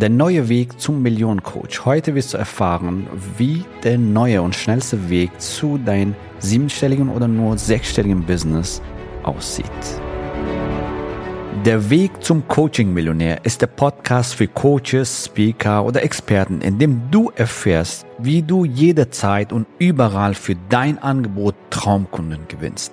Der 0.00 0.10
neue 0.10 0.48
Weg 0.48 0.78
zum 0.80 1.02
Millionencoach. 1.02 1.84
Heute 1.84 2.14
wirst 2.14 2.32
du 2.32 2.38
erfahren, 2.38 3.08
wie 3.36 3.64
der 3.82 3.98
neue 3.98 4.42
und 4.42 4.54
schnellste 4.54 5.10
Weg 5.10 5.40
zu 5.40 5.76
deinem 5.76 6.14
siebenstelligen 6.38 7.08
oder 7.08 7.26
nur 7.26 7.58
sechsstelligen 7.58 8.22
Business 8.22 8.80
aussieht. 9.24 9.66
Der 11.64 11.90
Weg 11.90 12.22
zum 12.22 12.46
Coaching-Millionär 12.46 13.44
ist 13.44 13.60
der 13.60 13.66
Podcast 13.66 14.36
für 14.36 14.46
Coaches, 14.46 15.24
Speaker 15.24 15.84
oder 15.84 16.04
Experten, 16.04 16.60
in 16.60 16.78
dem 16.78 17.10
du 17.10 17.32
erfährst, 17.34 18.06
wie 18.18 18.42
du 18.42 18.64
jederzeit 18.64 19.52
und 19.52 19.66
überall 19.80 20.34
für 20.34 20.54
dein 20.68 21.02
Angebot 21.02 21.56
Traumkunden 21.70 22.46
gewinnst. 22.46 22.92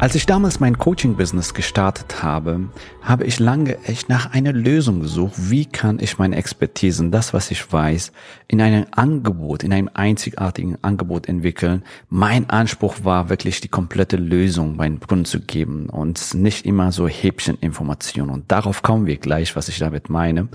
Als 0.00 0.14
ich 0.14 0.24
damals 0.24 0.60
mein 0.60 0.78
Coaching-Business 0.78 1.52
gestartet 1.52 2.22
habe, 2.22 2.70
habe 3.02 3.26
ich 3.26 3.38
lange 3.38 3.76
echt 3.84 4.08
nach 4.08 4.32
einer 4.32 4.54
Lösung 4.54 5.00
gesucht. 5.00 5.34
Wie 5.36 5.66
kann 5.66 5.98
ich 6.00 6.16
meine 6.16 6.36
Expertisen, 6.36 7.10
das, 7.10 7.34
was 7.34 7.50
ich 7.50 7.70
weiß, 7.70 8.10
in 8.48 8.62
einem 8.62 8.86
Angebot, 8.92 9.62
in 9.62 9.74
einem 9.74 9.90
einzigartigen 9.92 10.82
Angebot 10.82 11.28
entwickeln? 11.28 11.84
Mein 12.08 12.48
Anspruch 12.48 13.04
war 13.04 13.28
wirklich 13.28 13.60
die 13.60 13.68
komplette 13.68 14.16
Lösung 14.16 14.76
meinen 14.76 15.00
Kunden 15.00 15.26
zu 15.26 15.38
geben 15.38 15.90
und 15.90 16.32
nicht 16.32 16.64
immer 16.64 16.92
so 16.92 17.06
Häppcheninformationen. 17.06 18.34
Und 18.34 18.50
darauf 18.50 18.80
kommen 18.80 19.04
wir 19.04 19.18
gleich, 19.18 19.54
was 19.54 19.68
ich 19.68 19.80
damit 19.80 20.08
meine. 20.08 20.48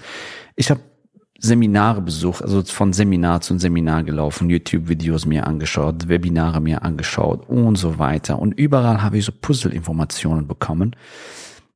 Ich 0.55 0.71
habe 0.71 0.81
Seminare 1.45 2.01
besucht, 2.01 2.41
also 2.41 2.63
von 2.63 2.91
Seminar 2.91 3.41
zu 3.41 3.57
Seminar 3.57 4.03
gelaufen, 4.03 4.49
YouTube-Videos 4.49 5.25
mir 5.25 5.47
angeschaut, 5.47 6.07
Webinare 6.07 6.59
mir 6.59 6.83
angeschaut 6.83 7.47
und 7.47 7.77
so 7.77 7.99
weiter. 7.99 8.39
Und 8.39 8.53
überall 8.59 9.01
habe 9.01 9.17
ich 9.17 9.25
so 9.25 9.31
Puzzle-Informationen 9.31 10.47
bekommen. 10.47 10.95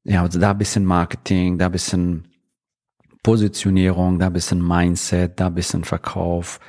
Ja, 0.04 0.24
also 0.24 0.40
da 0.40 0.54
bisschen 0.54 0.86
Marketing, 0.86 1.58
da 1.58 1.70
bisschen 1.70 2.26
Positionierung, 3.24 4.20
da 4.20 4.30
bisschen 4.30 4.66
Mindset, 4.66 5.40
da 5.40 5.50
bisschen 5.50 5.84
Verkauf, 5.84 6.60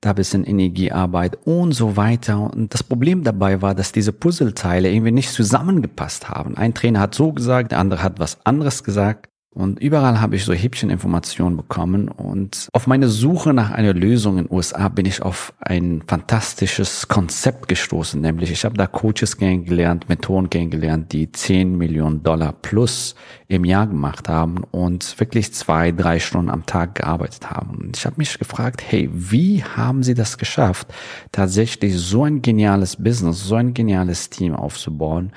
da 0.00 0.12
bisschen 0.12 0.44
Energiearbeit 0.44 1.38
und 1.46 1.72
so 1.72 1.96
weiter. 1.96 2.52
Und 2.52 2.74
das 2.74 2.82
Problem 2.82 3.22
dabei 3.22 3.62
war, 3.62 3.74
dass 3.74 3.92
diese 3.92 4.12
Puzzleteile 4.12 4.90
irgendwie 4.90 5.12
nicht 5.12 5.30
zusammengepasst 5.30 6.28
haben. 6.28 6.56
Ein 6.56 6.74
Trainer 6.74 7.00
hat 7.00 7.14
so 7.14 7.32
gesagt, 7.32 7.72
der 7.72 7.78
andere 7.78 8.02
hat 8.02 8.18
was 8.18 8.44
anderes 8.44 8.82
gesagt. 8.82 9.28
Und 9.58 9.80
überall 9.80 10.20
habe 10.20 10.36
ich 10.36 10.44
so 10.44 10.52
Häppcheninformationen 10.52 11.56
bekommen. 11.56 12.06
Und 12.06 12.68
auf 12.72 12.86
meine 12.86 13.08
Suche 13.08 13.52
nach 13.52 13.72
einer 13.72 13.92
Lösung 13.92 14.38
in 14.38 14.44
den 14.44 14.54
USA 14.54 14.88
bin 14.88 15.04
ich 15.04 15.20
auf 15.20 15.52
ein 15.58 16.04
fantastisches 16.06 17.08
Konzept 17.08 17.66
gestoßen. 17.66 18.20
Nämlich 18.20 18.52
ich 18.52 18.64
habe 18.64 18.76
da 18.76 18.86
Coaches 18.86 19.36
kennengelernt, 19.36 20.08
Methoden 20.08 20.48
kennengelernt, 20.48 21.12
die 21.12 21.32
10 21.32 21.76
Millionen 21.76 22.22
Dollar 22.22 22.52
plus 22.52 23.16
im 23.48 23.64
Jahr 23.64 23.88
gemacht 23.88 24.28
haben 24.28 24.62
und 24.70 25.18
wirklich 25.18 25.52
zwei, 25.52 25.90
drei 25.90 26.20
Stunden 26.20 26.50
am 26.50 26.64
Tag 26.64 26.94
gearbeitet 26.94 27.50
haben. 27.50 27.78
Und 27.78 27.96
ich 27.96 28.06
habe 28.06 28.14
mich 28.18 28.38
gefragt, 28.38 28.80
hey, 28.86 29.10
wie 29.12 29.64
haben 29.64 30.04
sie 30.04 30.14
das 30.14 30.38
geschafft, 30.38 30.86
tatsächlich 31.32 31.96
so 31.96 32.22
ein 32.22 32.42
geniales 32.42 32.94
Business, 32.94 33.42
so 33.42 33.56
ein 33.56 33.74
geniales 33.74 34.30
Team 34.30 34.54
aufzubauen 34.54 35.32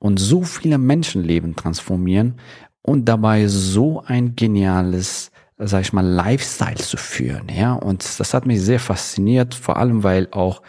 und 0.00 0.18
so 0.18 0.42
viele 0.42 0.78
Menschenleben 0.78 1.54
transformieren 1.54 2.34
und 2.82 3.04
dabei 3.06 3.46
so 3.46 4.02
ein 4.06 4.36
geniales, 4.36 5.30
sag 5.58 5.82
ich 5.82 5.92
mal, 5.92 6.06
Lifestyle 6.06 6.76
zu 6.76 6.96
führen, 6.96 7.48
ja. 7.48 7.74
Und 7.74 8.18
das 8.18 8.34
hat 8.34 8.46
mich 8.46 8.60
sehr 8.62 8.80
fasziniert, 8.80 9.54
vor 9.54 9.76
allem 9.76 10.02
weil 10.02 10.28
auch 10.30 10.62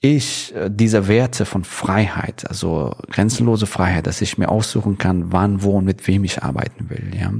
ich 0.00 0.54
äh, 0.54 0.70
diese 0.72 1.08
Werte 1.08 1.44
von 1.44 1.64
Freiheit, 1.64 2.48
also 2.48 2.94
grenzenlose 3.10 3.66
Freiheit, 3.66 4.06
dass 4.06 4.22
ich 4.22 4.38
mir 4.38 4.48
aussuchen 4.48 4.96
kann, 4.96 5.32
wann, 5.32 5.62
wo 5.62 5.72
und 5.72 5.84
mit 5.84 6.06
wem 6.06 6.24
ich 6.24 6.42
arbeiten 6.42 6.88
will, 6.90 7.12
ja. 7.18 7.32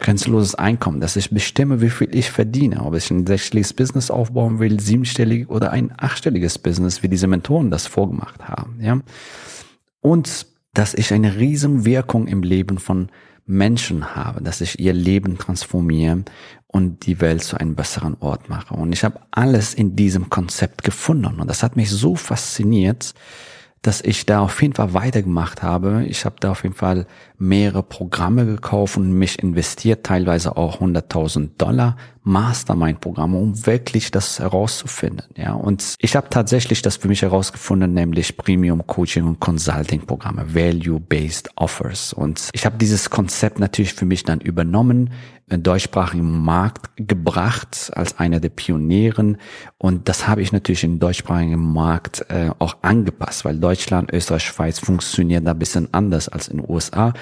Grenzenloses 0.00 0.54
Einkommen, 0.54 1.00
dass 1.00 1.16
ich 1.16 1.30
bestimme, 1.30 1.80
wie 1.80 1.90
viel 1.90 2.14
ich 2.14 2.30
verdiene, 2.30 2.84
ob 2.84 2.94
ich 2.94 3.10
ein 3.10 3.26
sechsstelliges 3.26 3.72
Business 3.72 4.12
aufbauen 4.12 4.60
will, 4.60 4.78
siebenstellig 4.78 5.48
oder 5.48 5.72
ein 5.72 5.92
achtstelliges 5.96 6.58
Business, 6.58 7.02
wie 7.02 7.08
diese 7.08 7.26
Mentoren 7.26 7.72
das 7.72 7.88
vorgemacht 7.88 8.46
haben, 8.46 8.78
ja. 8.80 9.00
Und 10.00 10.46
dass 10.72 10.94
ich 10.94 11.12
eine 11.12 11.36
riesen 11.36 11.84
Wirkung 11.84 12.28
im 12.28 12.44
Leben 12.44 12.78
von 12.78 13.08
Menschen 13.48 14.14
habe, 14.14 14.42
dass 14.42 14.60
ich 14.60 14.78
ihr 14.78 14.92
Leben 14.92 15.38
transformiere 15.38 16.24
und 16.66 17.06
die 17.06 17.20
Welt 17.20 17.42
zu 17.42 17.56
einem 17.56 17.74
besseren 17.74 18.16
Ort 18.20 18.48
mache. 18.48 18.74
Und 18.74 18.92
ich 18.92 19.04
habe 19.04 19.20
alles 19.30 19.72
in 19.72 19.96
diesem 19.96 20.28
Konzept 20.28 20.84
gefunden. 20.84 21.40
Und 21.40 21.48
das 21.48 21.62
hat 21.62 21.74
mich 21.74 21.90
so 21.90 22.14
fasziniert, 22.14 23.14
dass 23.82 24.00
ich 24.00 24.26
da 24.26 24.40
auf 24.40 24.60
jeden 24.60 24.74
Fall 24.74 24.94
weitergemacht 24.94 25.62
habe. 25.62 26.04
Ich 26.06 26.24
habe 26.24 26.36
da 26.40 26.50
auf 26.50 26.62
jeden 26.62 26.74
Fall 26.74 27.06
mehrere 27.38 27.82
Programme 27.82 28.44
gekauft 28.44 28.96
und 28.96 29.12
mich 29.12 29.38
investiert, 29.40 30.04
teilweise 30.04 30.56
auch 30.56 30.80
100.000 30.80 31.50
Dollar 31.58 31.96
Mastermind-Programme, 32.24 33.38
um 33.38 33.66
wirklich 33.66 34.10
das 34.10 34.38
herauszufinden. 34.38 35.26
Ja, 35.36 35.54
und 35.54 35.94
ich 35.98 36.14
habe 36.14 36.28
tatsächlich 36.28 36.82
das 36.82 36.96
für 36.96 37.08
mich 37.08 37.22
herausgefunden, 37.22 37.94
nämlich 37.94 38.36
Premium 38.36 38.86
Coaching 38.86 39.24
und 39.24 39.40
Consulting 39.40 40.04
Programme, 40.04 40.54
Value-Based 40.54 41.50
Offers. 41.56 42.12
Und 42.12 42.50
ich 42.52 42.66
habe 42.66 42.76
dieses 42.76 43.08
Konzept 43.08 43.58
natürlich 43.58 43.94
für 43.94 44.04
mich 44.04 44.24
dann 44.24 44.40
übernommen, 44.40 45.10
deutschsprachigen 45.50 46.42
Markt 46.42 46.90
gebracht 46.96 47.90
als 47.94 48.18
einer 48.18 48.40
der 48.40 48.50
Pionieren. 48.50 49.38
Und 49.78 50.08
das 50.08 50.28
habe 50.28 50.42
ich 50.42 50.52
natürlich 50.52 50.84
im 50.84 50.98
deutschsprachigen 50.98 51.72
Markt 51.72 52.26
äh, 52.28 52.50
auch 52.58 52.76
angepasst, 52.82 53.44
weil 53.44 53.58
Deutschland, 53.58 54.12
Österreich, 54.12 54.44
Schweiz 54.44 54.78
funktionieren 54.78 55.44
da 55.44 55.52
ein 55.52 55.58
bisschen 55.58 55.92
anders 55.92 56.28
als 56.28 56.48
in 56.48 56.58
den 56.58 56.68
USA. 56.68 57.14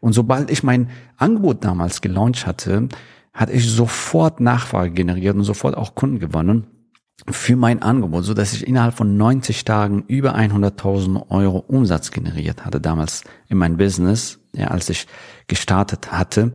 Und 0.00 0.12
sobald 0.12 0.50
ich 0.50 0.62
mein 0.62 0.90
Angebot 1.16 1.64
damals 1.64 2.00
gelauncht 2.00 2.46
hatte, 2.46 2.88
hatte 3.32 3.52
ich 3.52 3.68
sofort 3.68 4.40
Nachfrage 4.40 4.92
generiert 4.92 5.36
und 5.36 5.42
sofort 5.42 5.76
auch 5.76 5.94
Kunden 5.94 6.20
gewonnen 6.20 6.66
für 7.28 7.56
mein 7.56 7.82
Angebot, 7.82 8.24
so 8.24 8.34
dass 8.34 8.52
ich 8.52 8.66
innerhalb 8.66 8.94
von 8.94 9.16
90 9.16 9.64
Tagen 9.64 10.04
über 10.08 10.36
100.000 10.36 11.30
Euro 11.30 11.58
Umsatz 11.58 12.10
generiert 12.10 12.64
hatte 12.64 12.80
damals 12.80 13.24
in 13.48 13.58
mein 13.58 13.76
Business, 13.76 14.40
ja, 14.54 14.68
als 14.68 14.88
ich 14.88 15.06
gestartet 15.46 16.10
hatte. 16.10 16.52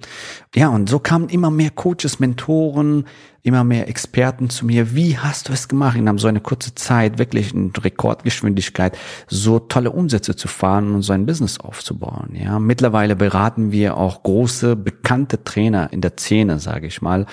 Ja, 0.56 0.70
und 0.70 0.90
so 0.90 1.00
kamen 1.00 1.30
immer 1.30 1.52
mehr 1.52 1.70
Coaches, 1.70 2.20
Mentoren, 2.20 3.06
immer 3.44 3.64
mehr 3.64 3.88
Experten 3.88 4.50
zu 4.50 4.66
mir. 4.66 4.96
Wie 4.96 5.18
hast 5.18 5.48
du 5.48 5.54
es 5.54 5.68
gemacht, 5.68 5.96
in 5.98 6.18
so 6.18 6.28
eine 6.28 6.40
kurze 6.42 6.74
Zeit 6.76 7.20
wirklich 7.20 7.54
in 7.54 7.72
Rekordgeschwindigkeit 7.72 8.98
so 9.28 9.60
tolle 9.60 9.92
Umsätze 9.92 10.36
zu 10.36 10.48
fahren 10.48 10.96
und 10.96 11.04
so 11.04 11.14
ein 11.14 11.26
Business 11.26 11.60
aufzubauen? 11.60 12.32
Ja, 12.34 12.60
mittlerweile 12.60 13.16
beraten 13.16 13.72
wir 13.72 13.98
auch 13.98 14.24
große, 14.24 14.76
bekannte 14.76 15.44
Trainer 15.44 15.94
in 15.94 16.02
der 16.02 16.14
Szene, 16.18 16.60
sage 16.60 16.88
ich 16.88 17.02
mal 17.02 17.28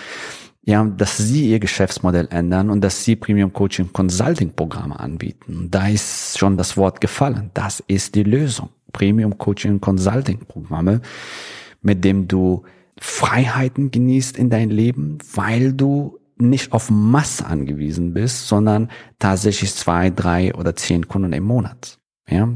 ja, 0.66 0.84
dass 0.84 1.16
sie 1.16 1.48
ihr 1.48 1.60
Geschäftsmodell 1.60 2.26
ändern 2.30 2.70
und 2.70 2.80
dass 2.80 3.04
sie 3.04 3.14
Premium 3.14 3.52
Coaching 3.52 3.92
Consulting 3.92 4.52
Programme 4.52 4.98
anbieten. 4.98 5.68
Da 5.70 5.86
ist 5.86 6.38
schon 6.38 6.56
das 6.56 6.76
Wort 6.76 7.00
gefallen. 7.00 7.50
Das 7.54 7.80
ist 7.86 8.16
die 8.16 8.24
Lösung. 8.24 8.70
Premium 8.92 9.38
Coaching 9.38 9.80
Consulting 9.80 10.40
Programme, 10.40 11.02
mit 11.82 12.04
dem 12.04 12.26
du 12.26 12.64
Freiheiten 12.98 13.92
genießt 13.92 14.36
in 14.36 14.50
dein 14.50 14.70
Leben, 14.70 15.18
weil 15.34 15.72
du 15.72 16.18
nicht 16.36 16.72
auf 16.72 16.90
Masse 16.90 17.46
angewiesen 17.46 18.12
bist, 18.12 18.48
sondern 18.48 18.90
tatsächlich 19.20 19.72
zwei, 19.72 20.10
drei 20.10 20.52
oder 20.52 20.74
zehn 20.74 21.06
Kunden 21.06 21.32
im 21.32 21.44
Monat. 21.44 22.00
Ja, 22.28 22.52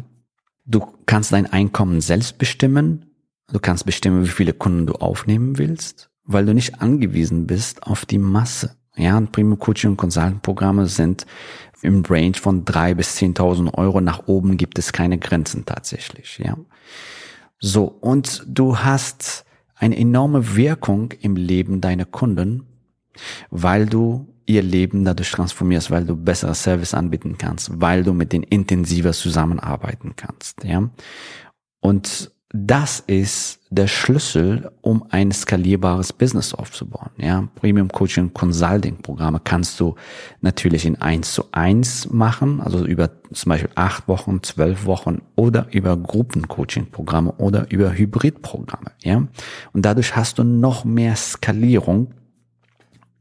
du 0.65 0.85
kannst 1.07 1.33
dein 1.33 1.47
Einkommen 1.47 2.01
selbst 2.01 2.39
bestimmen. 2.39 3.07
Du 3.53 3.61
kannst 3.61 3.87
bestimmen, 3.87 4.25
wie 4.25 4.31
viele 4.31 4.53
Kunden 4.53 4.87
du 4.87 4.95
aufnehmen 4.95 5.59
willst 5.59 6.10
weil 6.33 6.47
du 6.47 6.55
nicht 6.55 6.81
angewiesen 6.81 7.47
bist 7.47 7.83
auf 7.83 8.07
die 8.07 8.19
Masse. 8.19 8.77
Ja, 8.97 9.17
und 9.17 9.33
Premium 9.33 9.59
Coaching 9.59 9.91
und 9.91 9.97
Consulting 9.97 10.41
Programme 10.41 10.87
sind 10.87 11.27
im 11.83 12.05
Range 12.07 12.35
von 12.35 12.65
drei 12.65 12.95
bis 12.95 13.17
zehntausend 13.17 13.75
Euro. 13.75 14.01
Nach 14.01 14.27
oben 14.27 14.57
gibt 14.57 14.79
es 14.79 14.93
keine 14.93 15.19
Grenzen 15.19 15.65
tatsächlich, 15.65 16.39
ja. 16.39 16.57
So. 17.59 17.85
Und 17.85 18.45
du 18.47 18.79
hast 18.79 19.45
eine 19.75 19.97
enorme 19.97 20.57
Wirkung 20.57 21.13
im 21.21 21.37
Leben 21.37 21.81
deiner 21.81 22.05
Kunden, 22.05 22.67
weil 23.51 23.87
du 23.87 24.29
ihr 24.45 24.63
Leben 24.63 25.05
dadurch 25.05 25.31
transformierst, 25.31 25.91
weil 25.91 26.05
du 26.05 26.17
bessere 26.17 26.55
Service 26.55 26.93
anbieten 26.93 27.39
kannst, 27.39 27.81
weil 27.81 28.03
du 28.03 28.13
mit 28.13 28.33
denen 28.33 28.45
intensiver 28.45 29.13
zusammenarbeiten 29.13 30.15
kannst, 30.17 30.65
ja. 30.65 30.91
Und 31.81 32.33
das 32.53 32.99
ist 32.99 33.61
der 33.71 33.87
Schlüssel, 33.87 34.73
um 34.81 35.05
ein 35.11 35.31
skalierbares 35.31 36.13
Business 36.13 36.53
aufzubauen. 36.53 37.11
Ja, 37.17 37.49
Premium 37.55 37.89
Coaching 37.89 38.35
Consulting 38.35 38.97
Programme 39.03 39.41
kannst 39.43 39.79
du 39.79 39.95
natürlich 40.41 40.85
in 40.85 41.01
eins 41.01 41.33
zu 41.33 41.45
eins 41.53 42.11
machen, 42.11 42.61
also 42.61 42.85
über 42.85 43.11
zum 43.33 43.51
Beispiel 43.51 43.71
acht 43.77 44.09
Wochen, 44.09 44.43
zwölf 44.43 44.85
Wochen 44.85 45.23
oder 45.37 45.69
über 45.71 45.97
Gruppencoaching 45.97 46.91
Programme 46.91 47.33
oder 47.35 47.71
über 47.71 47.93
Hybridprogramme. 47.93 48.91
Ja, 49.05 49.29
und 49.73 49.87
dadurch 49.87 50.17
hast 50.17 50.39
du 50.39 50.43
noch 50.43 50.85
mehr 50.85 51.15
Skalierung 51.15 52.15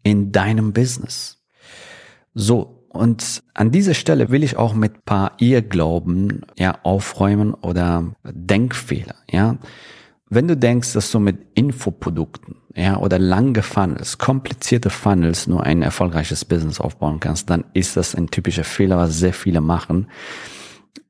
in 0.01 0.31
deinem 0.31 0.73
Business. 0.73 1.37
So, 2.33 2.78
und 2.89 3.43
an 3.53 3.71
dieser 3.71 3.93
Stelle 3.93 4.29
will 4.29 4.43
ich 4.43 4.57
auch 4.57 4.73
mit 4.73 5.05
paar 5.05 5.33
Irrglauben 5.37 6.45
ja 6.57 6.79
aufräumen 6.83 7.53
oder 7.53 8.13
Denkfehler, 8.23 9.15
ja. 9.29 9.57
Wenn 10.31 10.47
du 10.47 10.55
denkst, 10.55 10.93
dass 10.93 11.09
du 11.09 11.19
mit 11.19 11.39
Infoprodukten, 11.55 12.57
ja, 12.75 12.97
oder 12.97 13.17
lange 13.17 13.63
Funnels, 13.63 14.19
komplizierte 14.19 14.91
Funnels 14.91 15.47
nur 15.47 15.63
ein 15.63 15.81
erfolgreiches 15.81 16.45
Business 16.45 16.79
aufbauen 16.79 17.19
kannst, 17.19 17.49
dann 17.49 17.65
ist 17.73 17.97
das 17.97 18.13
ein 18.13 18.27
typischer 18.27 18.63
Fehler, 18.63 18.97
was 18.97 19.17
sehr 19.17 19.33
viele 19.33 19.59
machen. 19.59 20.07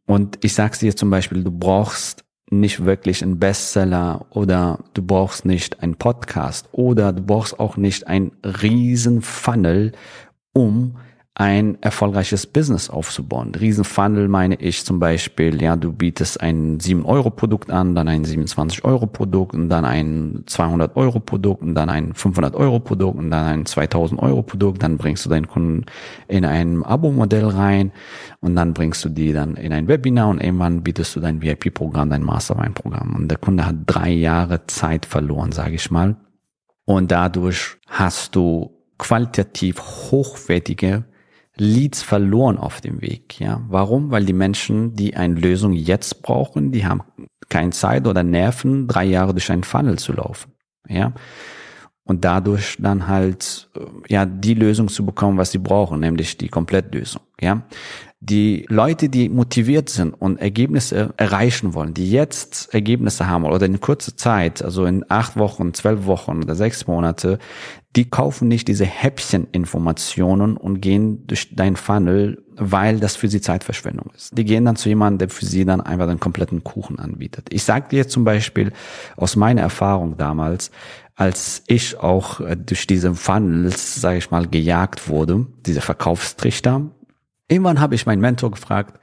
Und 0.06 0.40
ich 0.42 0.54
sag's 0.54 0.80
dir 0.80 0.96
zum 0.96 1.10
Beispiel, 1.10 1.44
du 1.44 1.52
brauchst 1.52 2.24
nicht 2.50 2.86
wirklich 2.86 3.22
einen 3.24 3.40
Bestseller 3.40 4.26
oder 4.32 4.80
du 4.94 5.04
brauchst 5.04 5.46
nicht 5.46 5.82
einen 5.84 5.96
Podcast 5.96 6.70
oder 6.72 7.14
du 7.14 7.22
brauchst 7.22 7.60
auch 7.60 7.78
nicht 7.78 8.08
ein 8.08 8.32
riesen 8.44 9.22
Funnel, 9.22 9.92
um 10.54 10.96
ein 11.40 11.82
erfolgreiches 11.82 12.46
Business 12.48 12.90
aufzubauen. 12.90 13.56
Riesenfunnel 13.56 14.28
meine 14.28 14.56
ich 14.56 14.84
zum 14.84 15.00
Beispiel, 15.00 15.62
ja, 15.62 15.78
du 15.78 15.94
bietest 15.94 16.42
ein 16.42 16.80
7-Euro-Produkt 16.80 17.72
an, 17.72 17.96
dann 17.96 18.10
ein 18.10 18.26
27-Euro-Produkt 18.26 19.54
und 19.54 19.70
dann 19.70 19.86
ein 19.86 20.44
200-Euro-Produkt 20.46 21.62
und 21.62 21.76
dann 21.76 21.90
ein 21.90 22.12
500-Euro-Produkt 22.12 23.18
und 23.18 23.32
dann 23.32 23.46
ein 23.46 23.64
2000-Euro-Produkt, 23.64 24.84
dann 24.84 24.98
bringst 24.98 25.26
du 25.26 25.30
deinen 25.30 25.48
Kunden 25.48 25.86
in 26.28 26.44
ein 26.44 26.84
Abo-Modell 26.84 27.46
rein 27.46 27.94
und 28.42 28.58
dann 28.58 28.74
bringst 28.74 29.06
du 29.06 29.08
die 29.08 29.32
dann 29.32 29.56
in 29.56 29.72
ein 29.72 29.88
Webinar 29.88 30.28
und 30.28 30.44
irgendwann 30.44 30.84
bietest 30.84 31.16
du 31.16 31.22
dein 31.22 31.42
VIP-Programm, 31.42 32.10
dein 32.10 32.24
Mastermind-Programm 32.24 33.16
und 33.16 33.30
der 33.30 33.38
Kunde 33.38 33.66
hat 33.66 33.78
drei 33.86 34.10
Jahre 34.10 34.68
Zeit 34.68 35.06
verloren, 35.06 35.54
sage 35.54 35.76
ich 35.76 35.90
mal. 35.90 36.18
Und 36.84 37.12
dadurch 37.12 37.78
hast 37.88 38.36
du 38.36 38.72
qualitativ 38.98 39.80
hochwertige 40.12 41.06
Leads 41.60 42.02
verloren 42.02 42.58
auf 42.58 42.82
dem 42.82 43.02
Weg. 43.02 43.40
Ja, 43.40 43.62
warum? 43.68 44.12
Weil 44.12 44.26
die 44.26 44.34
Menschen, 44.34 44.96
die 44.96 45.16
eine 45.16 45.36
Lösung 45.36 45.74
jetzt 45.74 46.22
brauchen, 46.22 46.72
die 46.72 46.86
haben 46.86 47.04
keine 47.50 47.72
Zeit 47.72 48.08
oder 48.08 48.24
Nerven, 48.24 48.88
drei 48.88 49.06
Jahre 49.06 49.34
durch 49.34 49.52
einen 49.52 49.64
Funnel 49.64 50.00
zu 50.00 50.14
laufen. 50.14 50.54
Ja, 50.88 51.14
und 52.10 52.26
dadurch 52.26 52.76
dann 52.80 53.08
halt 53.08 53.70
äh, 53.76 53.82
ja 54.08 54.26
die 54.26 54.56
Lösung 54.56 54.88
zu 54.88 55.06
bekommen, 55.06 55.38
was 55.38 55.52
sie 55.52 55.60
brauchen, 55.60 56.00
nämlich 56.00 56.38
die 56.38 56.50
Komplettlösung. 56.50 57.22
Ja, 57.40 57.64
die 58.22 58.66
Leute, 58.68 59.08
die 59.08 59.30
motiviert 59.30 59.88
sind 59.88 60.14
und 60.14 60.42
Ergebnisse 60.42 61.14
erreichen 61.16 61.74
wollen, 61.74 61.94
die 61.94 62.12
jetzt 62.12 62.74
Ergebnisse 62.74 63.30
haben 63.30 63.46
oder 63.46 63.66
in 63.66 63.80
kurzer 63.80 64.18
Zeit, 64.18 64.62
also 64.62 64.86
in 64.86 65.06
acht 65.08 65.38
Wochen, 65.38 65.74
zwölf 65.74 66.06
Wochen 66.06 66.44
oder 66.44 66.54
sechs 66.56 66.86
Monate, 66.86 67.40
die 67.96 68.10
kaufen 68.10 68.50
nicht 68.50 68.68
diese 68.68 68.86
Häppcheninformationen 68.86 70.58
und 70.58 70.82
gehen 70.82 71.26
durch 71.28 71.56
dein 71.56 71.78
Funnel, 71.78 72.44
weil 72.56 73.00
das 73.00 73.16
für 73.16 73.30
sie 73.30 73.40
Zeitverschwendung 73.40 74.12
ist. 74.14 74.38
Die 74.38 74.44
gehen 74.44 74.66
dann 74.66 74.76
zu 74.76 74.90
jemandem, 74.90 75.20
der 75.20 75.30
für 75.30 75.46
sie 75.46 75.64
dann 75.64 75.80
einfach 75.80 76.08
den 76.08 76.20
kompletten 76.20 76.64
Kuchen 76.66 77.00
anbietet. 77.00 77.48
Ich 77.52 77.64
sage 77.64 77.88
dir 77.90 78.08
zum 78.10 78.26
Beispiel 78.26 78.74
aus 79.16 79.38
meiner 79.38 79.62
Erfahrung 79.62 80.18
damals, 80.18 80.72
als 81.20 81.64
ich 81.68 82.00
auch 82.00 82.40
äh, 82.40 82.56
durch 82.56 82.88
diese 82.88 83.14
Funnels, 83.14 83.96
sage 83.96 84.18
ich 84.18 84.32
mal, 84.32 84.48
gejagt 84.48 85.08
wurde, 85.08 85.48
diese 85.66 85.82
Verkaufstrichter, 85.82 86.90
Irgendwann 87.50 87.82
habe 87.82 87.96
ich 87.96 88.06
meinen 88.06 88.22
Mentor 88.22 88.52
gefragt, 88.52 89.00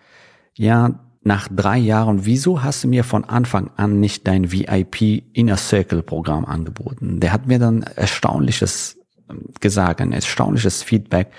ja, 0.55 1.01
nach 1.23 1.49
drei 1.51 1.77
Jahren, 1.77 2.25
wieso 2.25 2.63
hast 2.63 2.85
du 2.85 2.89
mir 2.89 3.03
von 3.03 3.25
Anfang 3.25 3.71
an 3.77 3.99
nicht 3.99 4.27
dein 4.29 4.53
VIP 4.53 5.25
Inner 5.33 5.57
Circle 5.57 6.05
Programm 6.05 6.45
angeboten? 6.45 7.19
Der 7.19 7.33
hat 7.33 7.49
mir 7.49 7.59
dann 7.59 7.83
erstaunliches 7.83 8.97
ähm, 9.29 9.47
gesagt, 9.61 10.01
ein 10.01 10.13
erstaunliches 10.13 10.85
Feedback, 10.85 11.33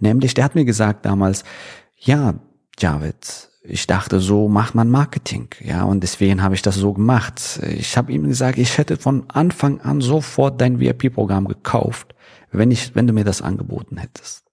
nämlich 0.00 0.32
der 0.32 0.44
hat 0.44 0.54
mir 0.54 0.64
gesagt 0.64 1.04
damals, 1.04 1.44
ja, 1.98 2.34
Javid, 2.78 3.50
ich 3.66 3.86
dachte, 3.86 4.20
so 4.20 4.48
macht 4.48 4.74
man 4.74 4.90
Marketing, 4.90 5.48
ja, 5.60 5.84
und 5.84 6.02
deswegen 6.02 6.42
habe 6.42 6.54
ich 6.54 6.60
das 6.60 6.74
so 6.74 6.92
gemacht. 6.92 7.60
Ich 7.66 7.96
habe 7.96 8.12
ihm 8.12 8.28
gesagt, 8.28 8.58
ich 8.58 8.76
hätte 8.76 8.98
von 8.98 9.24
Anfang 9.28 9.80
an 9.80 10.02
sofort 10.02 10.60
dein 10.60 10.80
VIP-Programm 10.80 11.48
gekauft, 11.48 12.14
wenn 12.52 12.70
ich, 12.70 12.94
wenn 12.94 13.06
du 13.06 13.14
mir 13.14 13.24
das 13.24 13.40
angeboten 13.40 13.96
hättest. 13.96 14.44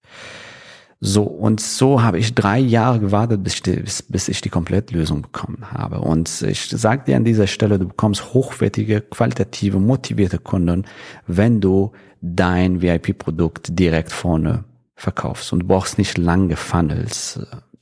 So, 1.01 1.23
und 1.23 1.59
so 1.59 2.03
habe 2.03 2.19
ich 2.19 2.35
drei 2.35 2.59
Jahre 2.59 2.99
gewartet, 2.99 3.43
bis 3.43 3.55
ich, 3.55 3.63
die, 3.63 3.77
bis, 3.77 4.03
bis 4.03 4.29
ich 4.29 4.39
die 4.39 4.49
Komplettlösung 4.49 5.23
bekommen 5.23 5.71
habe. 5.71 5.99
Und 5.99 6.43
ich 6.43 6.69
sage 6.69 7.05
dir 7.05 7.17
an 7.17 7.25
dieser 7.25 7.47
Stelle, 7.47 7.79
du 7.79 7.87
bekommst 7.87 8.33
hochwertige, 8.33 9.01
qualitative, 9.01 9.79
motivierte 9.79 10.37
Kunden, 10.37 10.85
wenn 11.25 11.59
du 11.59 11.91
dein 12.21 12.81
VIP-Produkt 12.81 13.77
direkt 13.79 14.11
vorne 14.11 14.63
verkaufst. 14.95 15.51
Und 15.51 15.61
du 15.61 15.67
brauchst 15.67 15.97
nicht 15.97 16.19
lange 16.19 16.55
Funnels 16.55 17.39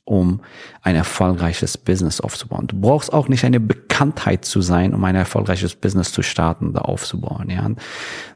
um 0.09 0.41
ein 0.81 0.95
erfolgreiches 0.95 1.77
Business 1.77 2.19
aufzubauen. 2.19 2.65
Du 2.65 2.79
brauchst 2.79 3.13
auch 3.13 3.27
nicht 3.27 3.45
eine 3.45 3.59
Bekanntheit 3.59 4.43
zu 4.43 4.61
sein, 4.61 4.95
um 4.95 5.03
ein 5.03 5.13
erfolgreiches 5.13 5.75
Business 5.75 6.11
zu 6.11 6.23
starten 6.23 6.69
oder 6.69 6.89
aufzubauen. 6.89 7.49
Ja. 7.51 7.69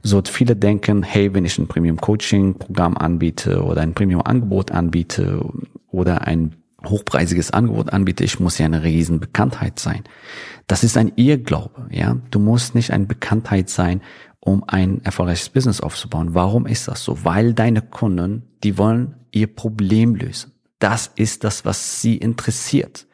So 0.04 0.22
viele 0.24 0.56
denken, 0.56 1.02
hey, 1.02 1.34
wenn 1.34 1.46
ich 1.46 1.58
ein 1.58 1.68
Premium 1.68 1.98
Coaching 1.98 2.60
Programm 2.60 2.96
anbiete 2.96 3.64
oder 3.64 3.82
ein 3.82 3.96
Premium 3.96 4.22
Angebot 4.22 4.72
anbiete 4.72 5.44
oder 5.90 6.28
ein 6.28 6.56
hochpreisiges 6.86 7.50
Angebot 7.52 7.92
anbiete, 7.92 8.24
ich 8.24 8.40
muss 8.40 8.60
ja 8.60 8.68
eine 8.68 8.84
riesen 8.84 9.20
Bekanntheit 9.20 9.80
sein. 9.80 10.04
Das 10.68 10.84
ist 10.84 10.96
ein 10.96 11.12
Irrglaube, 11.16 11.88
ja. 11.90 12.18
Du 12.30 12.38
musst 12.38 12.76
nicht 12.76 12.92
eine 12.92 13.06
Bekanntheit 13.06 13.70
sein, 13.70 14.02
um 14.40 14.64
ein 14.68 15.04
erfolgreiches 15.04 15.50
Business 15.50 15.82
aufzubauen. 15.82 16.36
Warum 16.36 16.68
ist 16.68 16.88
das 16.88 17.04
so? 17.04 17.26
Weil 17.26 17.54
deine 17.54 17.82
Kunden, 17.82 18.44
die 18.64 18.78
wollen 18.78 19.16
ihr 19.32 19.48
Problem 19.48 20.14
lösen. 20.14 20.53
Das 20.84 21.10
ist 21.16 21.46
das, 21.46 21.64
was 21.64 22.02
sie 22.02 22.18
interessiert. 22.18 23.08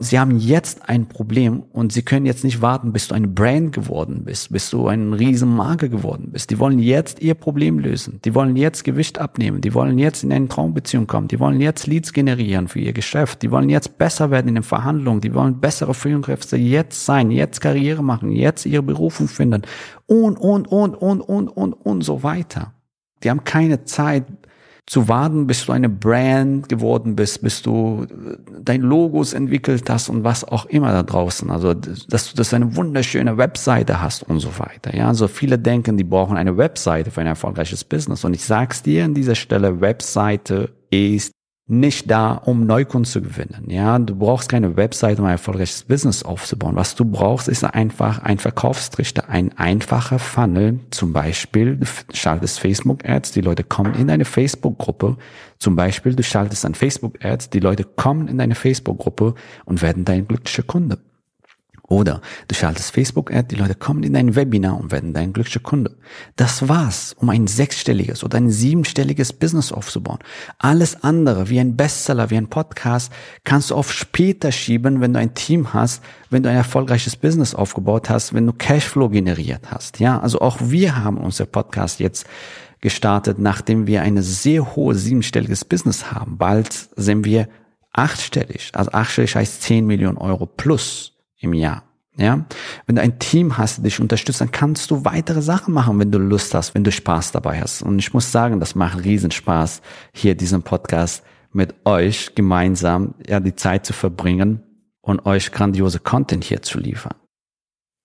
Sie 0.00 0.18
haben 0.18 0.36
jetzt 0.36 0.88
ein 0.88 1.06
Problem 1.06 1.62
und 1.70 1.92
sie 1.92 2.02
können 2.02 2.26
jetzt 2.26 2.42
nicht 2.42 2.60
warten, 2.60 2.92
bis 2.92 3.06
du 3.06 3.14
ein 3.14 3.36
Brand 3.36 3.72
geworden 3.72 4.24
bist, 4.24 4.52
bis 4.52 4.70
du 4.70 4.88
eine 4.88 5.16
Riesenmarke 5.16 5.90
geworden 5.90 6.30
bist. 6.32 6.50
Die 6.50 6.58
wollen 6.58 6.80
jetzt 6.80 7.22
ihr 7.22 7.34
Problem 7.34 7.78
lösen. 7.78 8.18
Die 8.24 8.34
wollen 8.34 8.56
jetzt 8.56 8.82
Gewicht 8.82 9.20
abnehmen. 9.20 9.60
Die 9.60 9.74
wollen 9.74 9.96
jetzt 9.96 10.24
in 10.24 10.32
eine 10.32 10.48
Traumbeziehung 10.48 11.06
kommen. 11.06 11.28
Die 11.28 11.38
wollen 11.38 11.60
jetzt 11.60 11.86
Leads 11.86 12.12
generieren 12.12 12.66
für 12.66 12.80
ihr 12.80 12.92
Geschäft. 12.92 13.42
Die 13.42 13.52
wollen 13.52 13.70
jetzt 13.70 13.96
besser 13.96 14.32
werden 14.32 14.48
in 14.48 14.54
den 14.56 14.64
Verhandlungen. 14.64 15.20
Die 15.20 15.34
wollen 15.34 15.60
bessere 15.60 15.94
Führungskräfte 15.94 16.56
jetzt 16.56 17.04
sein, 17.04 17.30
jetzt 17.30 17.60
Karriere 17.60 18.02
machen, 18.02 18.32
jetzt 18.32 18.66
ihre 18.66 18.82
Berufung 18.82 19.28
finden 19.28 19.62
und, 20.06 20.36
und, 20.36 20.66
und, 20.66 20.96
und, 20.96 21.20
und, 21.20 21.46
und, 21.46 21.72
und 21.74 22.00
so 22.02 22.24
weiter. 22.24 22.74
Die 23.22 23.30
haben 23.30 23.44
keine 23.44 23.84
Zeit, 23.84 24.26
zu 24.88 25.08
warten, 25.08 25.46
bis 25.46 25.66
du 25.66 25.72
eine 25.72 25.88
Brand 25.88 26.68
geworden 26.68 27.14
bist, 27.14 27.42
bis 27.42 27.62
du 27.62 28.06
dein 28.60 28.80
Logos 28.80 29.34
entwickelt 29.34 29.88
hast 29.90 30.08
und 30.08 30.24
was 30.24 30.44
auch 30.44 30.66
immer 30.66 30.92
da 30.92 31.02
draußen. 31.02 31.50
Also, 31.50 31.74
dass 31.74 32.30
du 32.30 32.36
das 32.36 32.54
eine 32.54 32.74
wunderschöne 32.74 33.36
Webseite 33.36 34.00
hast 34.00 34.22
und 34.22 34.40
so 34.40 34.58
weiter. 34.58 34.96
Ja, 34.96 35.08
also 35.08 35.28
viele 35.28 35.58
denken, 35.58 35.96
die 35.96 36.04
brauchen 36.04 36.36
eine 36.36 36.56
Webseite 36.56 37.10
für 37.10 37.20
ein 37.20 37.26
erfolgreiches 37.26 37.84
Business. 37.84 38.24
Und 38.24 38.34
ich 38.34 38.44
sag's 38.44 38.82
dir 38.82 39.04
an 39.04 39.14
dieser 39.14 39.34
Stelle, 39.34 39.80
Webseite 39.80 40.70
ist 40.90 41.32
nicht 41.70 42.10
da, 42.10 42.32
um 42.32 42.66
Neukunden 42.66 43.04
zu 43.04 43.20
gewinnen. 43.20 43.64
Ja, 43.68 43.98
du 43.98 44.16
brauchst 44.16 44.48
keine 44.48 44.76
Website, 44.76 45.18
um 45.18 45.26
ein 45.26 45.32
erfolgreiches 45.32 45.84
Business 45.84 46.22
aufzubauen. 46.22 46.76
Was 46.76 46.94
du 46.94 47.04
brauchst, 47.04 47.46
ist 47.46 47.62
einfach 47.62 48.22
ein 48.22 48.38
Verkaufstrichter, 48.38 49.28
ein 49.28 49.56
einfacher 49.58 50.18
Funnel. 50.18 50.80
Zum 50.90 51.12
Beispiel, 51.12 51.76
du 51.76 51.86
schaltest 52.14 52.58
Facebook-Ads, 52.60 53.32
die 53.32 53.42
Leute 53.42 53.64
kommen 53.64 53.94
in 53.94 54.08
deine 54.08 54.24
Facebook-Gruppe. 54.24 55.18
Zum 55.58 55.76
Beispiel, 55.76 56.14
du 56.14 56.22
schaltest 56.22 56.64
an 56.64 56.74
Facebook-Ads, 56.74 57.50
die 57.50 57.60
Leute 57.60 57.84
kommen 57.84 58.28
in 58.28 58.38
deine 58.38 58.54
Facebook-Gruppe 58.54 59.34
und 59.66 59.82
werden 59.82 60.06
dein 60.06 60.26
glücklicher 60.26 60.62
Kunde. 60.62 60.98
Oder 61.88 62.20
du 62.48 62.54
schaltest 62.54 62.92
Facebook-Ad, 62.92 63.48
die 63.50 63.58
Leute 63.58 63.74
kommen 63.74 64.02
in 64.02 64.12
dein 64.12 64.36
Webinar 64.36 64.78
und 64.78 64.92
werden 64.92 65.14
dein 65.14 65.32
glücklicher 65.32 65.60
Kunde. 65.60 65.96
Das 66.36 66.68
war's, 66.68 67.14
um 67.14 67.30
ein 67.30 67.46
sechsstelliges 67.46 68.22
oder 68.22 68.36
ein 68.36 68.50
siebenstelliges 68.50 69.32
Business 69.32 69.72
aufzubauen. 69.72 70.18
Alles 70.58 71.02
andere, 71.02 71.48
wie 71.48 71.58
ein 71.58 71.76
Bestseller, 71.76 72.28
wie 72.28 72.36
ein 72.36 72.48
Podcast, 72.48 73.10
kannst 73.44 73.70
du 73.70 73.74
auf 73.74 73.90
später 73.90 74.52
schieben, 74.52 75.00
wenn 75.00 75.14
du 75.14 75.18
ein 75.18 75.32
Team 75.32 75.72
hast, 75.72 76.02
wenn 76.28 76.42
du 76.42 76.50
ein 76.50 76.56
erfolgreiches 76.56 77.16
Business 77.16 77.54
aufgebaut 77.54 78.10
hast, 78.10 78.34
wenn 78.34 78.46
du 78.46 78.52
Cashflow 78.52 79.08
generiert 79.08 79.70
hast. 79.70 79.98
Ja, 79.98 80.20
also 80.20 80.42
auch 80.42 80.58
wir 80.60 81.02
haben 81.02 81.16
unser 81.16 81.46
Podcast 81.46 82.00
jetzt 82.00 82.26
gestartet, 82.82 83.38
nachdem 83.38 83.86
wir 83.86 84.02
eine 84.02 84.22
sehr 84.22 84.76
hohe 84.76 84.94
siebenstelliges 84.94 85.64
Business 85.64 86.12
haben. 86.12 86.36
Bald 86.36 86.90
sind 86.96 87.24
wir 87.24 87.48
achtstellig. 87.94 88.72
Also 88.74 88.92
achtstellig 88.92 89.34
heißt 89.34 89.62
10 89.62 89.86
Millionen 89.86 90.18
Euro 90.18 90.44
plus 90.44 91.17
im 91.38 91.54
Jahr. 91.54 91.84
Ja, 92.16 92.46
wenn 92.86 92.96
du 92.96 93.02
ein 93.02 93.20
Team 93.20 93.58
hast, 93.58 93.84
dich 93.84 94.00
unterstützt, 94.00 94.40
dann 94.40 94.50
kannst 94.50 94.90
du 94.90 95.04
weitere 95.04 95.40
Sachen 95.40 95.72
machen, 95.72 96.00
wenn 96.00 96.10
du 96.10 96.18
Lust 96.18 96.52
hast, 96.52 96.74
wenn 96.74 96.82
du 96.82 96.90
Spaß 96.90 97.30
dabei 97.30 97.60
hast. 97.60 97.82
Und 97.82 98.00
ich 98.00 98.12
muss 98.12 98.32
sagen, 98.32 98.58
das 98.58 98.74
macht 98.74 99.04
riesen 99.04 99.30
Spaß, 99.30 99.82
hier 100.12 100.34
diesen 100.34 100.62
Podcast 100.62 101.22
mit 101.52 101.74
euch 101.84 102.34
gemeinsam 102.34 103.14
ja 103.26 103.38
die 103.38 103.54
Zeit 103.54 103.86
zu 103.86 103.92
verbringen 103.92 104.62
und 105.00 105.26
euch 105.26 105.52
grandiose 105.52 106.00
Content 106.00 106.42
hier 106.42 106.60
zu 106.60 106.80
liefern. 106.80 107.14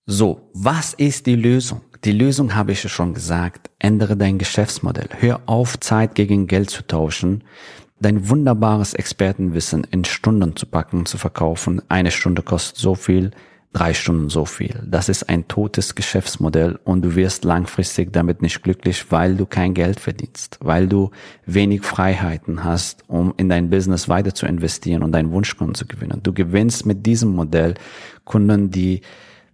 So, 0.05 0.49
was 0.53 0.93
ist 0.93 1.25
die 1.25 1.35
Lösung? 1.35 1.81
Die 2.03 2.11
Lösung 2.11 2.53
habe 2.55 2.73
ich 2.73 2.81
schon 2.81 3.13
gesagt. 3.13 3.71
Ändere 3.79 4.17
dein 4.17 4.37
Geschäftsmodell. 4.37 5.07
Hör 5.17 5.41
auf, 5.45 5.79
Zeit 5.79 6.15
gegen 6.15 6.47
Geld 6.47 6.69
zu 6.69 6.85
tauschen. 6.85 7.45
Dein 8.03 8.27
wunderbares 8.27 8.93
Expertenwissen 8.93 9.87
in 9.89 10.03
Stunden 10.03 10.57
zu 10.57 10.65
packen, 10.65 11.05
zu 11.05 11.17
verkaufen. 11.17 11.81
Eine 11.87 12.11
Stunde 12.11 12.41
kostet 12.41 12.75
so 12.75 12.95
viel, 12.95 13.31
drei 13.71 13.93
Stunden 13.93 14.27
so 14.27 14.43
viel. 14.43 14.83
Das 14.85 15.07
ist 15.07 15.29
ein 15.29 15.47
totes 15.47 15.95
Geschäftsmodell 15.95 16.77
und 16.83 17.01
du 17.01 17.15
wirst 17.15 17.45
langfristig 17.45 18.11
damit 18.11 18.41
nicht 18.41 18.61
glücklich, 18.61 19.09
weil 19.09 19.37
du 19.37 19.45
kein 19.45 19.73
Geld 19.73 20.01
verdienst, 20.01 20.57
weil 20.59 20.89
du 20.89 21.11
wenig 21.45 21.83
Freiheiten 21.83 22.65
hast, 22.65 23.05
um 23.07 23.33
in 23.37 23.47
dein 23.47 23.69
Business 23.69 24.09
weiter 24.09 24.33
zu 24.33 24.47
investieren 24.47 25.01
und 25.01 25.13
deinen 25.13 25.31
Wunschkunden 25.31 25.73
zu 25.73 25.85
gewinnen. 25.85 26.19
Du 26.23 26.33
gewinnst 26.33 26.85
mit 26.85 27.05
diesem 27.05 27.33
Modell 27.33 27.75
Kunden, 28.25 28.69
die 28.69 28.99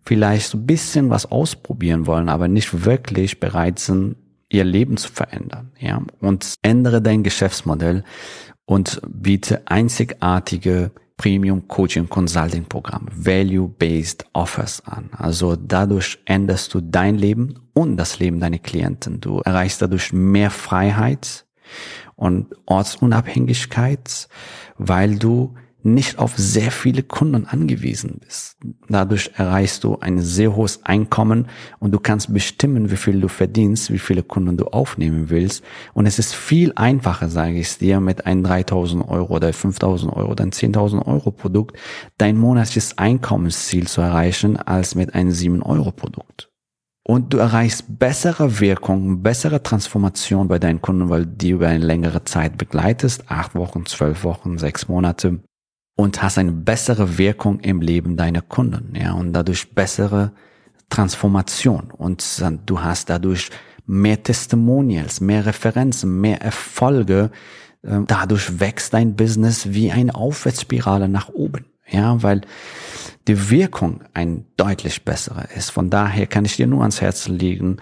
vielleicht 0.02 0.50
so 0.50 0.58
ein 0.58 0.66
bisschen 0.66 1.12
was 1.12 1.28
ausprobieren 1.28 2.08
wollen, 2.08 2.30
aber 2.30 2.48
nicht 2.48 2.84
wirklich 2.84 3.40
bereit 3.40 3.78
sind, 3.78 4.16
ihr 4.50 4.64
Leben 4.64 4.98
zu 4.98 5.12
verändern, 5.12 5.72
ja. 5.80 6.02
Und 6.20 6.56
ändere 6.62 7.02
dein 7.02 7.24
Geschäftsmodell 7.24 8.04
und 8.66 9.02
biete 9.08 9.62
einzigartige 9.68 10.92
Premium 11.18 11.68
Coaching 11.68 12.08
Consulting 12.08 12.64
Programm, 12.64 13.08
Value-Based 13.14 14.26
Offers 14.32 14.82
an. 14.86 15.10
Also 15.12 15.58
dadurch 15.58 16.18
änderst 16.26 16.74
du 16.74 16.80
dein 16.80 17.18
Leben 17.18 17.56
und 17.74 17.98
das 17.98 18.20
Leben 18.20 18.40
deiner 18.40 18.60
Klienten. 18.60 19.20
Du 19.20 19.40
erreichst 19.40 19.82
dadurch 19.82 20.14
mehr 20.14 20.50
Freiheit 20.50 21.46
und 22.16 22.56
Ortsunabhängigkeit, 22.66 24.30
weil 24.78 25.18
du 25.18 25.56
nicht 25.82 26.20
auf 26.20 26.38
sehr 26.38 26.72
viele 26.72 27.04
Kunden 27.04 27.46
angewiesen 27.46 28.20
bist. 28.20 28.58
Dadurch 28.90 29.32
erreichst 29.36 29.84
du 29.84 29.98
ein 30.00 30.20
sehr 30.20 30.56
hohes 30.56 30.86
Einkommen 30.86 31.48
und 31.80 31.92
du 31.92 32.00
kannst 32.00 32.34
bestimmen, 32.34 32.92
wie 32.92 32.98
viel 32.98 33.22
du 33.22 33.30
verdienst, 33.30 33.92
wie 33.92 34.00
viele 34.00 34.24
Kunden 34.24 34.58
du 34.58 34.66
aufnehmen 34.66 35.30
willst. 35.30 35.64
Und 35.94 36.06
es 36.06 36.20
ist 36.20 36.36
viel 36.36 36.74
einfacher, 36.76 37.30
sage 37.30 37.60
ich 37.60 37.78
dir, 37.78 38.02
mit 38.02 38.26
einem 38.26 38.44
3000 38.44 39.08
Euro 39.08 39.36
oder 39.36 39.54
5000 39.54 40.12
Euro 40.12 40.32
oder 40.32 40.44
10.000 40.44 41.06
Euro 41.06 41.32
Produkt 41.32 41.78
dein 42.18 42.38
monatliches 42.38 42.98
Einkommensziel 42.98 43.88
zu 43.88 44.02
erreichen, 44.02 44.58
als 44.58 44.96
mit 44.96 45.14
einem 45.14 45.32
7 45.32 45.64
Euro 45.64 45.92
Produkt. 45.92 46.50
Und 47.04 47.34
du 47.34 47.38
erreichst 47.38 47.98
bessere 47.98 48.60
Wirkung, 48.60 49.24
bessere 49.24 49.64
Transformation 49.64 50.48
bei 50.48 50.60
deinen 50.60 50.80
Kunden, 50.82 51.10
weil 51.10 51.26
die 51.26 51.50
über 51.52 51.68
eine 51.68 51.84
längere 51.84 52.24
Zeit 52.26 52.58
begleitest, 52.58 53.32
acht 53.32 53.56
Wochen, 53.56 53.86
zwölf 53.88 54.24
Wochen, 54.24 54.60
sechs 54.60 54.88
Monate 54.88 55.40
und 56.00 56.24
hast 56.24 56.38
eine 56.38 56.54
bessere 56.54 57.18
Wirkung 57.18 57.60
im 57.60 57.82
Leben 57.82 58.16
deiner 58.16 58.42
Kunden, 58.42 58.96
ja, 58.96 59.12
und 59.12 59.34
dadurch 59.34 59.76
bessere 59.76 60.32
Transformation 60.88 61.92
und 61.92 62.24
du 62.66 62.82
hast 62.82 63.10
dadurch 63.10 63.50
mehr 63.86 64.24
Testimonials, 64.24 65.20
mehr 65.20 65.46
Referenzen, 65.46 66.22
mehr 66.22 66.42
Erfolge. 66.42 67.32
Ähm, 67.84 68.06
dadurch 68.08 68.62
wächst 68.62 68.94
dein 68.94 69.18
Business 69.18 69.74
wie 69.74 69.92
eine 69.92 70.16
Aufwärtsspirale 70.16 71.10
nach 71.10 71.28
oben, 71.28 71.66
ja, 71.86 72.24
weil 72.24 72.42
die 73.28 73.50
Wirkung 73.50 74.02
ein 74.14 74.46
deutlich 74.56 75.04
bessere 75.04 75.50
ist. 75.54 75.70
Von 75.70 75.90
daher 75.90 76.28
kann 76.28 76.46
ich 76.46 76.56
dir 76.56 76.68
nur 76.68 76.80
ans 76.80 77.02
Herz 77.02 77.28
legen, 77.28 77.76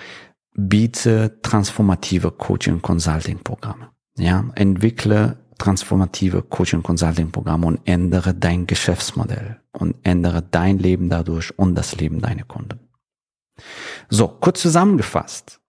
biete 0.55 1.39
transformative 1.43 2.31
Coaching 2.31 2.81
Consulting 2.81 3.43
Programme. 3.43 3.89
Ja, 4.17 4.43
entwickle 4.55 5.37
transformative 5.57 6.43
Coaching 6.43 6.83
Consulting 6.83 7.31
Programme 7.31 7.67
und 7.67 7.79
ändere 7.85 8.33
dein 8.33 8.67
Geschäftsmodell 8.67 9.59
und 9.71 9.95
ändere 10.03 10.41
dein 10.41 10.77
Leben 10.77 11.09
dadurch 11.09 11.57
und 11.57 11.75
das 11.75 11.95
Leben 11.95 12.21
deiner 12.21 12.43
Kunden. 12.43 12.79
So, 14.09 14.27
kurz 14.27 14.61
zusammengefasst. 14.61 15.59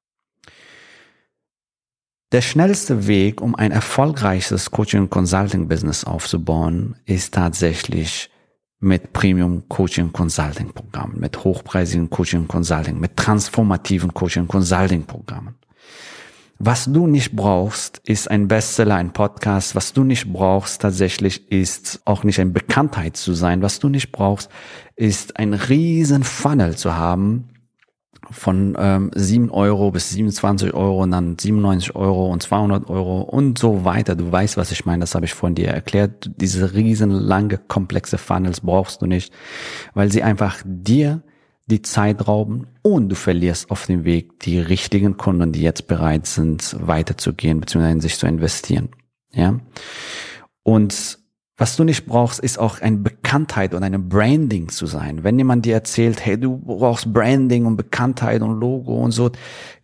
Der 2.33 2.43
schnellste 2.43 3.07
Weg, 3.07 3.41
um 3.41 3.55
ein 3.55 3.73
erfolgreiches 3.73 4.71
Coaching 4.71 5.09
Consulting 5.09 5.67
Business 5.67 6.05
aufzubauen, 6.05 6.97
ist 7.07 7.33
tatsächlich 7.33 8.31
mit 8.81 9.13
Premium 9.13 9.69
Coaching 9.69 10.13
Consulting 10.13 10.73
Programmen, 10.73 11.19
mit 11.19 11.43
hochpreisigen 11.43 12.11
Coaching 12.11 12.47
Consulting, 12.47 13.01
mit 13.01 13.17
transformativen 13.17 14.13
Coaching 14.13 14.47
Consulting 14.47 15.05
Programmen. 15.05 15.55
Was 16.61 16.87
du 16.87 17.07
nicht 17.07 17.37
brauchst, 17.37 17.99
ist 18.05 18.29
ein 18.29 18.49
Bestseller, 18.49 18.97
ein 18.97 19.13
Podcast. 19.13 19.77
Was 19.77 19.93
du 19.93 20.03
nicht 20.03 20.33
brauchst 20.33 20.83
tatsächlich 20.83 21.53
ist 21.53 22.01
auch 22.05 22.25
nicht 22.25 22.41
ein 22.41 22.53
Bekanntheit 22.53 23.17
zu 23.17 23.33
sein. 23.35 23.63
Was 23.63 23.79
du 23.79 23.89
nicht 23.89 24.11
brauchst, 24.11 24.51
ist 24.97 25.39
ein 25.39 25.55
riesen 25.55 26.25
Funnel 26.25 26.77
zu 26.77 26.97
haben 26.97 27.51
von 28.31 28.77
ähm, 28.77 29.13
7 29.15 29.51
Euro 29.51 29.93
bis 29.93 30.11
27 30.11 30.75
Euro 30.75 31.05
und 31.05 31.13
dann 31.13 31.39
97 31.39 31.95
Euro 31.95 32.31
und 32.33 32.43
200 32.43 32.91
Euro 32.91 33.21
und 33.23 33.57
so 33.59 33.85
weiter. 33.85 34.17
Du 34.17 34.31
weißt, 34.31 34.57
was 34.57 34.73
ich 34.73 34.85
meine. 34.85 35.01
Das 35.01 35.15
habe 35.15 35.27
ich 35.27 35.35
vorhin 35.35 35.55
dir 35.55 35.69
erklärt. 35.69 36.29
Diese 36.41 36.75
riesen 36.75 37.11
lange 37.11 37.59
komplexe 37.59 38.19
Funnels 38.19 38.63
brauchst 38.63 39.01
du 39.01 39.07
nicht, 39.07 39.33
weil 39.95 40.11
sie 40.11 40.25
einfach 40.25 40.61
dir 40.65 41.23
die 41.69 41.83
Zeit 41.83 42.27
rauben 42.27 42.67
und 42.83 43.11
du 43.11 43.15
verlierst 43.15 43.71
auf 43.71 43.87
dem 43.87 44.05
Weg 44.05 44.41
die 44.41 44.59
richtigen 44.59 45.17
Kunden, 45.17 45.53
die 45.53 45.63
jetzt 45.63 45.87
bereit 45.87 46.27
sind, 46.27 46.77
weiterzugehen 46.81 47.61
bzw. 47.61 47.93
in 47.93 48.01
sich 48.01 48.17
zu 48.17 48.27
investieren. 48.27 48.89
Ja. 49.33 49.61
Und 50.63 51.19
was 51.61 51.77
du 51.77 51.83
nicht 51.83 52.07
brauchst, 52.07 52.39
ist 52.39 52.59
auch 52.59 52.81
eine 52.81 52.99
Bekanntheit 52.99 53.75
und 53.75 53.83
eine 53.83 53.99
Branding 53.99 54.69
zu 54.69 54.87
sein. 54.87 55.25
Wenn 55.25 55.39
jemand 55.39 55.67
dir 55.67 55.75
erzählt, 55.75 56.25
hey, 56.25 56.39
du 56.39 56.57
brauchst 56.57 57.13
Branding 57.13 57.67
und 57.67 57.77
Bekanntheit 57.77 58.43
und 58.43 58.61
Logo 58.61 58.95
und 59.03 59.11
so, 59.11 59.33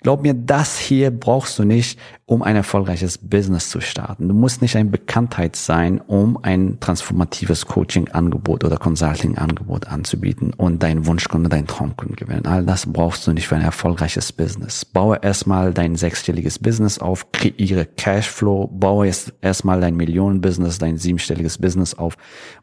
glaub 0.04 0.23
mir, 0.23 0.34
das 0.34 0.78
hier 0.78 1.11
brauchst 1.11 1.58
du 1.58 1.64
nicht, 1.64 1.99
um 2.26 2.42
ein 2.42 2.56
erfolgreiches 2.56 3.18
Business 3.18 3.68
zu 3.70 3.80
starten. 3.80 4.28
Du 4.28 4.34
musst 4.34 4.62
nicht 4.62 4.76
ein 4.76 4.90
Bekanntheit 4.90 5.56
sein, 5.56 6.00
um 6.00 6.38
ein 6.42 6.78
transformatives 6.78 7.66
Coaching-Angebot 7.66 8.64
oder 8.64 8.76
Consulting-Angebot 8.76 9.88
anzubieten 9.88 10.52
und 10.54 10.82
deinen 10.82 11.06
Wunschkunde, 11.06 11.49
deinen 11.49 11.66
Traumkunden 11.66 12.16
gewinnen. 12.16 12.46
All 12.46 12.64
das 12.64 12.90
brauchst 12.90 13.26
du 13.26 13.32
nicht 13.32 13.49
für 13.49 13.56
ein 13.56 13.62
erfolgreiches 13.62 14.32
Business. 14.32 14.84
Baue 14.84 15.18
erstmal 15.23 15.75
dein 15.75 15.96
sechsstelliges 15.96 16.58
Business 16.58 16.99
auf, 16.99 17.32
kreiere 17.32 17.87
Cashflow, 17.87 18.68
baue 18.68 19.11
erstmal 19.40 19.80
dein 19.80 19.96
Millionen-Business, 19.96 20.78
dein 20.78 20.99
siebenstelliges 20.99 21.58
Business 21.58 21.94
auf, 21.94 22.16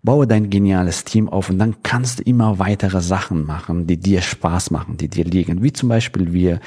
baue 0.04 0.28
dein 0.28 0.52
geniales 0.52 1.04
Team 1.06 1.28
auf 1.28 1.50
und 1.50 1.58
dann 1.58 1.78
kannst 1.82 2.20
du 2.20 2.24
immer 2.24 2.60
weitere 2.60 3.02
Sachen 3.02 3.46
machen, 3.46 3.88
die 3.88 3.98
dir 3.98 4.22
Spaß 4.22 4.70
machen, 4.70 4.98
die 4.98 5.08
dir 5.08 5.26
liegen. 5.26 5.64
Wie 5.64 5.74
zum 5.74 5.90
Beispiel 5.90 6.34
wir 6.34 6.60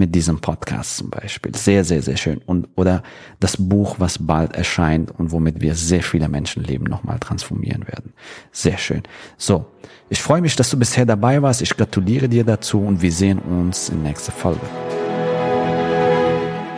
mit 0.00 0.14
diesem 0.14 0.40
Podcast 0.40 0.96
zum 0.96 1.10
Beispiel. 1.10 1.54
Sehr, 1.54 1.84
sehr, 1.84 2.02
sehr 2.02 2.16
schön. 2.16 2.40
Und, 2.46 2.68
oder 2.74 3.02
das 3.38 3.56
Buch, 3.56 3.96
was 3.98 4.18
bald 4.18 4.56
erscheint 4.56 5.12
und 5.16 5.30
womit 5.30 5.60
wir 5.60 5.74
sehr 5.74 6.02
viele 6.02 6.28
Menschenleben 6.28 6.86
nochmal 6.88 7.20
transformieren 7.20 7.86
werden. 7.86 8.12
Sehr 8.50 8.78
schön. 8.78 9.02
So. 9.36 9.66
Ich 10.08 10.20
freue 10.20 10.40
mich, 10.40 10.56
dass 10.56 10.70
du 10.70 10.78
bisher 10.78 11.06
dabei 11.06 11.40
warst. 11.40 11.62
Ich 11.62 11.76
gratuliere 11.76 12.28
dir 12.28 12.42
dazu 12.42 12.80
und 12.80 13.00
wir 13.00 13.12
sehen 13.12 13.38
uns 13.38 13.90
in 13.90 14.02
nächster 14.02 14.32
Folge. 14.32 14.66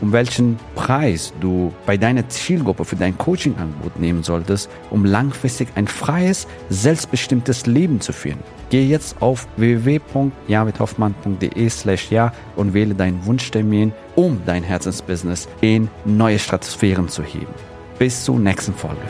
Um 0.00 0.12
welchen 0.12 0.58
Preis 0.74 1.32
du 1.40 1.72
bei 1.86 1.96
deiner 1.96 2.28
Zielgruppe 2.28 2.84
für 2.84 2.96
dein 2.96 3.16
Coaching-Angebot 3.18 3.98
nehmen 3.98 4.22
solltest, 4.22 4.70
um 4.90 5.04
langfristig 5.04 5.68
ein 5.74 5.86
freies, 5.86 6.46
selbstbestimmtes 6.70 7.66
Leben 7.66 8.00
zu 8.00 8.12
führen. 8.12 8.38
Gehe 8.70 8.86
jetzt 8.86 9.20
auf 9.22 9.46
www.javidhoffmann.de 9.56 11.68
slash 11.68 12.10
ja 12.10 12.32
und 12.56 12.74
wähle 12.74 12.94
deinen 12.94 13.24
Wunschtermin, 13.24 13.92
um 14.14 14.42
dein 14.44 14.62
Herzensbusiness 14.62 15.48
in 15.60 15.88
neue 16.04 16.38
Stratosphären 16.38 17.08
zu 17.08 17.22
heben. 17.22 17.54
Bis 17.98 18.24
zur 18.24 18.38
nächsten 18.38 18.74
Folge. 18.74 19.00